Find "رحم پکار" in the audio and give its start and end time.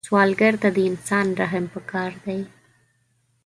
1.39-2.11